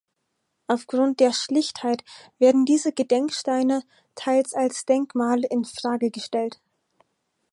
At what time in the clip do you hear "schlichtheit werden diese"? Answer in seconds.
1.31-2.91